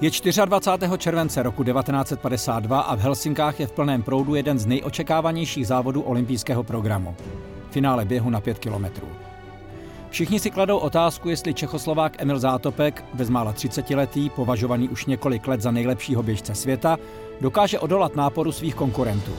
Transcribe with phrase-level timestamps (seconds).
[0.00, 0.10] Je
[0.44, 0.98] 24.
[0.98, 6.62] července roku 1952 a v Helsinkách je v plném proudu jeden z nejočekávanějších závodů olympijského
[6.62, 7.16] programu.
[7.70, 9.08] Finále běhu na 5 kilometrů.
[10.10, 15.70] Všichni si kladou otázku, jestli Čechoslovák Emil Zátopek, bezmála 30-letý, považovaný už několik let za
[15.70, 16.96] nejlepšího běžce světa,
[17.40, 19.32] dokáže odolat náporu svých konkurentů.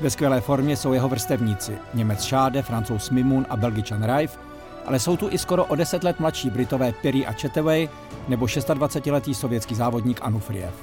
[0.00, 4.38] Ve skvělé formě jsou jeho vrstevníci, Němec Šáde, Francouz Mimun a Belgičan Reif,
[4.86, 7.88] ale jsou tu i skoro o 10 let mladší Britové Perry a Chetaway
[8.28, 10.74] nebo 26-letý sovětský závodník Anufriev.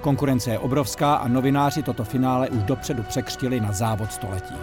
[0.00, 4.54] Konkurence je obrovská a novináři toto finále už dopředu překřtili na závod století.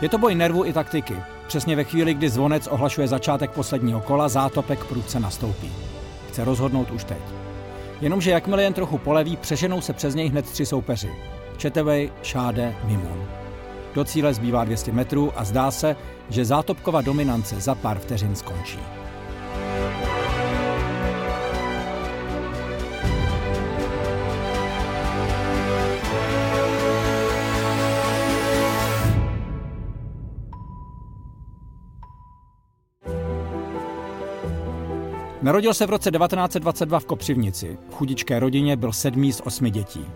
[0.00, 1.16] Je to boj nervu i taktiky.
[1.46, 5.72] Přesně ve chvíli, kdy zvonec ohlašuje začátek posledního kola, zátopek prudce nastoupí.
[6.28, 7.18] Chce rozhodnout už teď.
[8.00, 11.10] Jenomže jakmile jen trochu poleví, přeženou se přes něj hned tři soupeři.
[11.56, 13.41] Četevej, Šáde, Mimun.
[13.94, 15.96] Do cíle zbývá 200 metrů a zdá se,
[16.28, 18.78] že zátopková dominance za pár vteřin skončí.
[35.42, 37.78] Narodil se v roce 1922 v Kopřivnici.
[37.90, 40.06] V chudičké rodině byl sedmý z osmi dětí.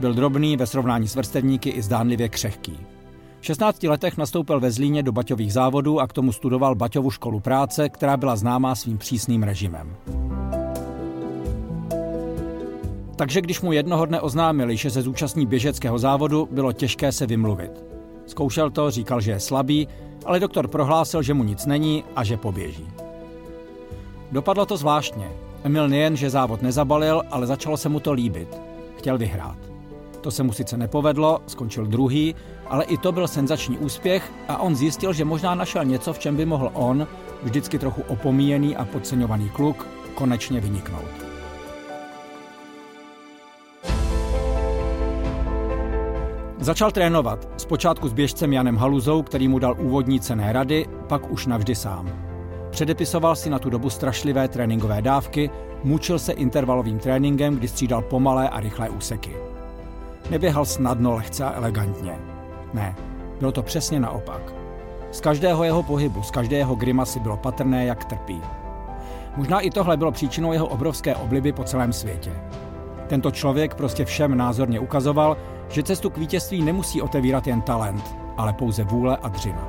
[0.00, 2.78] Byl drobný ve srovnání s vrstevníky i zdánlivě křehký.
[3.42, 7.40] V 16 letech nastoupil ve Zlíně do baťových závodů a k tomu studoval Baťovu školu
[7.40, 9.96] práce, která byla známá svým přísným režimem.
[13.16, 17.84] Takže když mu jednoho dne oznámili, že se zúčastní běžeckého závodu, bylo těžké se vymluvit.
[18.26, 19.88] Zkoušel to, říkal, že je slabý,
[20.24, 22.86] ale doktor prohlásil, že mu nic není a že poběží.
[24.32, 25.30] Dopadlo to zvláštně.
[25.64, 28.60] Emil nejen, že závod nezabalil, ale začalo se mu to líbit.
[28.96, 29.71] Chtěl vyhrát.
[30.22, 32.34] To se mu sice nepovedlo, skončil druhý,
[32.66, 36.36] ale i to byl senzační úspěch a on zjistil, že možná našel něco, v čem
[36.36, 37.06] by mohl on,
[37.42, 41.10] vždycky trochu opomíjený a podceňovaný kluk, konečně vyniknout.
[46.58, 51.46] Začal trénovat, zpočátku s běžcem Janem Haluzou, který mu dal úvodní cené rady, pak už
[51.46, 52.12] navždy sám.
[52.70, 55.50] Předepisoval si na tu dobu strašlivé tréninkové dávky,
[55.84, 59.51] mučil se intervalovým tréninkem, kdy střídal pomalé a rychlé úseky.
[60.32, 62.18] Neběhal snadno, lehce a elegantně.
[62.74, 62.96] Ne,
[63.38, 64.54] bylo to přesně naopak.
[65.10, 68.40] Z každého jeho pohybu, z každého grimasy bylo patrné, jak trpí.
[69.36, 72.32] Možná i tohle bylo příčinou jeho obrovské obliby po celém světě.
[73.06, 75.36] Tento člověk prostě všem názorně ukazoval,
[75.68, 79.68] že cestu k vítězství nemusí otevírat jen talent, ale pouze vůle a dřina.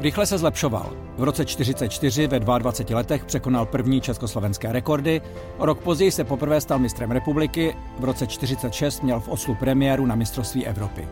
[0.00, 1.01] Rychle se zlepšoval.
[1.16, 5.20] V roce 1944 ve 22 letech překonal první československé rekordy,
[5.58, 10.06] o rok později se poprvé stal mistrem republiky, v roce 1946 měl v Oslu premiéru
[10.06, 11.08] na mistrovství Evropy.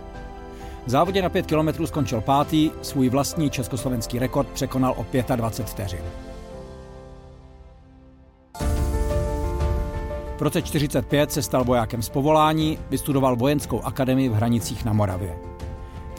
[0.87, 5.07] V závodě na 5 kilometrů skončil pátý, svůj vlastní československý rekord překonal o
[5.37, 6.05] 25 vteřin.
[10.37, 15.50] V roce 1945 se stal vojákem z povolání, vystudoval vojenskou akademii v Hranicích na Moravě.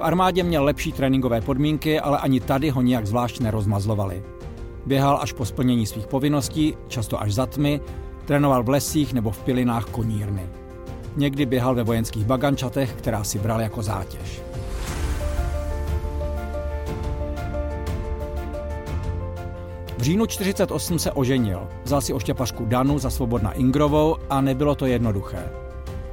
[0.01, 4.23] V armádě měl lepší tréninkové podmínky, ale ani tady ho nijak zvlášť nerozmazlovali.
[4.85, 7.81] Běhal až po splnění svých povinností, často až za tmy,
[8.25, 10.50] trénoval v lesích nebo v pilinách konírny.
[11.16, 14.41] Někdy běhal ve vojenských bagančatech, která si bral jako zátěž.
[19.97, 24.85] V říjnu 48 se oženil, vzal si oštěpařku Danu za svobodna Ingrovou a nebylo to
[24.85, 25.60] jednoduché.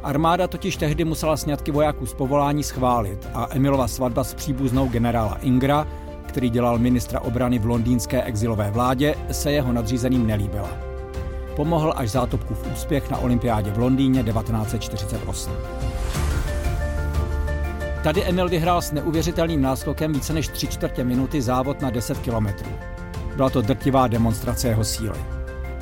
[0.08, 5.38] Armáda totiž tehdy musela sňatky vojáků z povolání schválit a Emilova svatba s příbuznou generála
[5.42, 5.86] Ingra,
[6.26, 10.70] který dělal ministra obrany v londýnské exilové vládě, se jeho nadřízeným nelíbila.
[11.56, 15.52] Pomohl až zátopku v úspěch na olympiádě v Londýně 1948.
[18.02, 22.70] Tady Emil vyhrál s neuvěřitelným náskokem více než tři čtvrtě minuty závod na 10 kilometrů.
[23.36, 25.37] Byla to drtivá demonstrace jeho síly.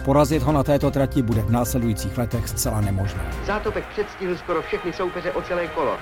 [0.06, 3.20] Porazit ho na této trati bude v následujících letech zcela nemožné.
[3.46, 5.96] Zátopek předstihl skoro všechny soupeře o celé kolo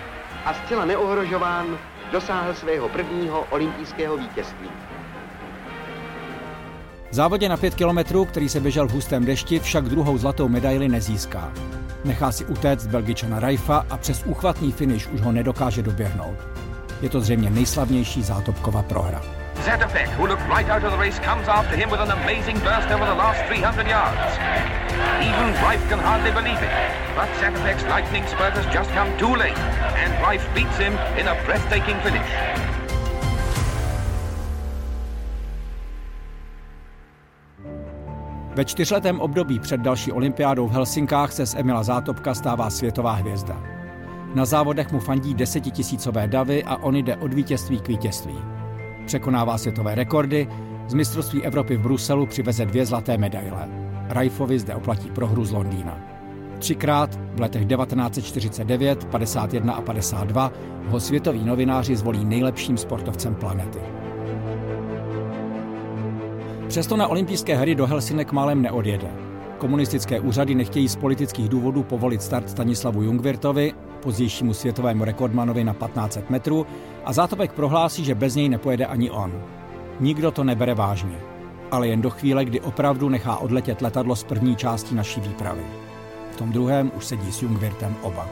[0.44, 1.66] a zcela neohrožován
[2.12, 4.68] dosáhl svého prvního olympijského vítězství.
[7.10, 10.88] V závodě na 5 kilometrů, který se běžel v hustém dešti, však druhou zlatou medaili
[10.88, 11.52] nezíská.
[12.04, 16.38] Nechá si utéct Belgičana Rajfa a přes úchvatný finish už ho nedokáže doběhnout.
[17.00, 19.43] Je to zřejmě nejslavnější zátopková prohra.
[19.64, 22.88] Zatopek, who looked right out of the race, comes after him with an amazing burst
[22.90, 24.20] over the last 300 yards.
[25.20, 26.72] Even Rife can hardly believe it,
[27.16, 29.56] but Zatopek's lightning spurt has just come too late,
[30.02, 32.30] and Rife beats him in a breathtaking finish.
[38.54, 43.62] Ve čtyřletém období před další olympiádou v Helsinkách se z Emila Zátopka stává světová hvězda.
[44.34, 48.53] Na závodech mu fandí desetitisícové davy a on jde od vítězství k vítězství.
[49.06, 50.48] Překonává světové rekordy,
[50.88, 53.68] z mistrovství Evropy v Bruselu přiveze dvě zlaté medaile.
[54.08, 55.98] Rajfovi zde oplatí prohru z Londýna.
[56.58, 60.52] Třikrát v letech 1949, 51 a 52
[60.88, 63.78] ho světoví novináři zvolí nejlepším sportovcem planety.
[66.68, 69.08] Přesto na olympijské hry do Helsinek málem neodjede.
[69.58, 73.72] Komunistické úřady nechtějí z politických důvodů povolit start Stanislavu Jungwirtovi,
[74.04, 76.66] pozdějšímu světovému rekordmanovi na 1500 metrů,
[77.04, 79.32] a Zátopek prohlásí, že bez něj nepojede ani on.
[80.00, 81.16] Nikdo to nebere vážně,
[81.70, 85.64] ale jen do chvíle, kdy opravdu nechá odletět letadlo z první části naší výpravy.
[86.30, 88.28] V tom druhém už sedí s Jungwirtem oba.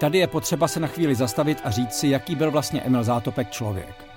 [0.00, 3.50] Tady je potřeba se na chvíli zastavit a říct si, jaký byl vlastně Emil Zátopek
[3.50, 4.15] člověk.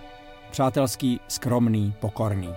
[0.52, 2.56] Přátelský, skromný, pokorný.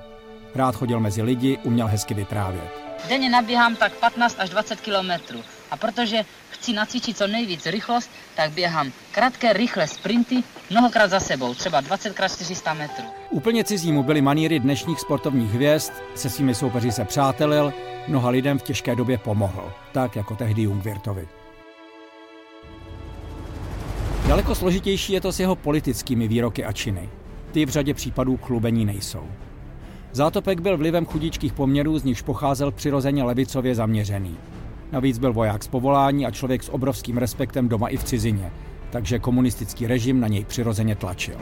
[0.54, 2.82] Rád chodil mezi lidi, uměl hezky vyprávět.
[3.08, 5.40] Denně nabíhám tak 15 až 20 kilometrů.
[5.70, 11.54] A protože chci nacvičit co nejvíc rychlost, tak běhám krátké, rychlé sprinty, mnohokrát za sebou,
[11.54, 13.04] třeba 20 x 400 metrů.
[13.30, 17.72] Úplně cizí mu byly maníry dnešních sportovních hvězd, se svými soupeři se přátelil,
[18.08, 21.28] mnoha lidem v těžké době pomohl, tak jako tehdy Jungwirtovi.
[24.28, 27.08] Daleko složitější je to s jeho politickými výroky a činy.
[27.52, 29.24] Ty v řadě případů chlubení nejsou.
[30.12, 34.36] Zátopek byl vlivem chudíčkých poměrů, z nichž pocházel přirozeně levicově zaměřený.
[34.92, 38.52] Navíc byl voják z povolání a člověk s obrovským respektem doma i v cizině,
[38.90, 41.36] takže komunistický režim na něj přirozeně tlačil.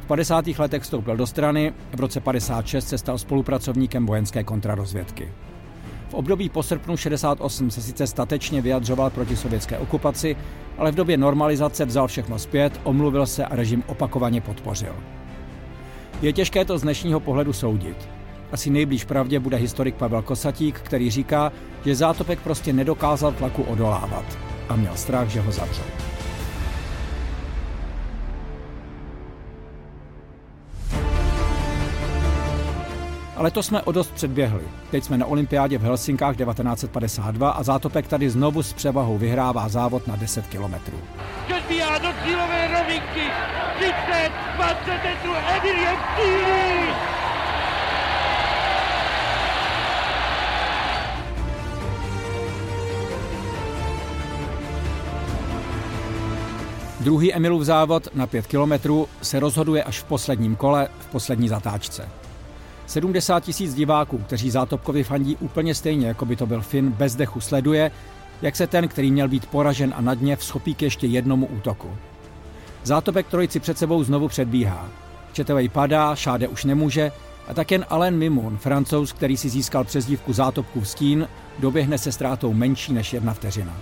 [0.00, 0.46] V 50.
[0.58, 5.32] letech vstoupil do strany, v roce 56 se stal spolupracovníkem vojenské kontrarozvědky.
[6.12, 10.36] V období po srpnu 68 se sice statečně vyjadřoval proti sovětské okupaci,
[10.78, 14.94] ale v době normalizace vzal všechno zpět, omluvil se a režim opakovaně podpořil.
[16.22, 18.08] Je těžké to z dnešního pohledu soudit.
[18.52, 21.52] Asi nejblíž pravdě bude historik Pavel Kosatík, který říká,
[21.84, 24.38] že Zátopek prostě nedokázal tlaku odolávat
[24.68, 26.11] a měl strach, že ho zavřou.
[33.42, 34.62] Ale to jsme o dost předběhli.
[34.90, 40.06] Teď jsme na olympiádě v Helsinkách 1952 a Zátopek tady znovu s převahou vyhrává závod
[40.06, 40.98] na 10 kilometrů.
[41.56, 43.20] Odbíhá do cílové rovinky.
[43.76, 46.88] 30, 20 metrů, Emil je v cíli.
[57.00, 62.21] Druhý Emilův závod na 5 kilometrů se rozhoduje až v posledním kole, v poslední zatáčce.
[62.92, 67.40] 70 tisíc diváků, kteří Zátopkovi fandí úplně stejně, jako by to byl Finn, bez dechu
[67.40, 67.90] sleduje,
[68.42, 71.96] jak se ten, který měl být poražen a na dně, schopí k ještě jednomu útoku.
[72.84, 74.88] Zátopek trojici před sebou znovu předbíhá.
[75.32, 77.12] Četevej padá, Šáde už nemůže
[77.48, 81.28] a tak jen Alain Mimoun, francouz, který si získal přezdívku Zátopku v stín,
[81.58, 83.72] doběhne se ztrátou menší než jedna vteřina.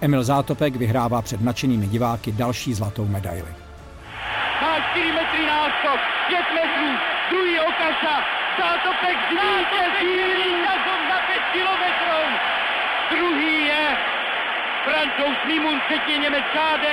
[0.00, 3.50] Emil Zátopek vyhrává před nadšenými diváky další zlatou medaili.
[4.62, 8.14] Má 4 metry náskok, 5 metrů, druhý okasa,
[8.58, 12.20] Zátopek zvítězí vítězom za 5 kilometrů.
[13.10, 13.96] Druhý je
[14.84, 16.92] francouz Mimoun, třetí je Němec Šáde.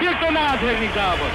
[0.00, 1.32] Byl to nádherný závod.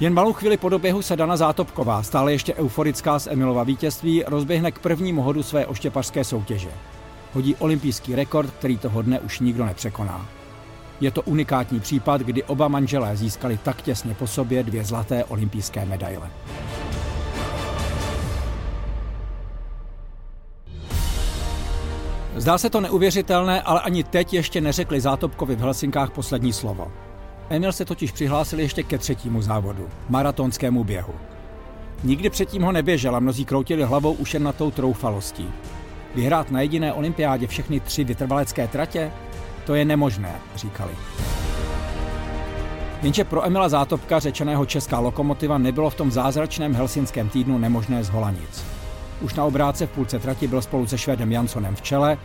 [0.00, 4.72] Jen malou chvíli po doběhu se Dana Zátopková, stále ještě euforická z Emilova vítězství, rozběhne
[4.72, 6.70] k prvnímu hodu své oštěpařské soutěže.
[7.32, 10.26] Hodí olympijský rekord, který toho dne už nikdo nepřekoná.
[11.02, 15.84] Je to unikátní případ, kdy oba manželé získali tak těsně po sobě dvě zlaté olympijské
[15.84, 16.30] medaile.
[22.36, 26.92] Zdá se to neuvěřitelné, ale ani teď ještě neřekli Zátopkovi v Helsinkách poslední slovo.
[27.48, 31.14] Emil se totiž přihlásil ještě ke třetímu závodu, maratonskému běhu.
[32.04, 35.50] Nikdy předtím ho neběžel a mnozí kroutili hlavou už jen na tou troufalostí.
[36.14, 39.12] Vyhrát na jediné olympiádě všechny tři vytrvalecké tratě?
[39.64, 40.92] To je nemožné, říkali.
[43.02, 48.30] Jenže pro Emila Zátopka, řečeného česká lokomotiva, nebylo v tom zázračném helsinském týdnu nemožné zhola
[48.30, 48.64] nic.
[49.20, 52.18] Už na obráce v půlce trati byl spolu se Švédem Jansonem v čele,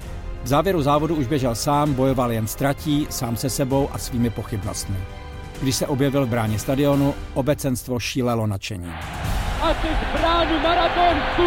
[0.44, 4.30] v závěru závodu už běžel sám, bojoval jen s tratí, sám se sebou a svými
[4.30, 4.98] pochybnostmi.
[5.62, 8.94] Když se objevil v bráně stadionu, obecenstvo šílelo nadšení.
[9.62, 11.44] A přes bránu maratonsku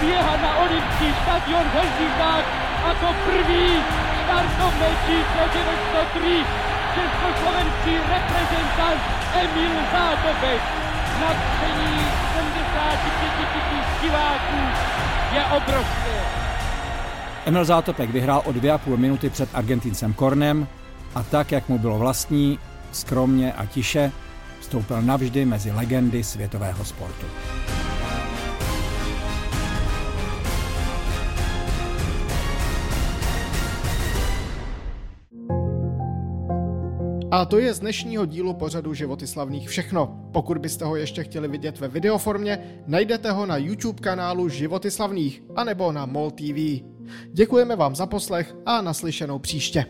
[0.00, 2.44] běhá na olympský stadion v Helsinkách
[2.84, 4.03] a to první
[5.06, 6.44] číslo 903
[6.94, 9.00] československý reprezentant
[9.34, 10.62] Emil Zátopek.
[11.20, 11.96] Nadšení
[12.34, 14.60] 75 tisíc diváků
[15.34, 16.20] je obrovské.
[17.46, 20.66] Emil Zátopek vyhrál o dvě a půl minuty před Argentincem Kornem
[21.14, 22.58] a tak, jak mu bylo vlastní,
[22.92, 24.12] skromně a tiše,
[24.60, 27.26] vstoupil navždy mezi legendy světového sportu.
[37.34, 40.30] A to je z dnešního dílu pořadu Životy slavných všechno.
[40.32, 45.42] Pokud byste ho ještě chtěli vidět ve videoformě, najdete ho na YouTube kanálu Životy slavných
[45.56, 46.84] anebo na MOL TV.
[47.32, 49.86] Děkujeme vám za poslech a naslyšenou příště.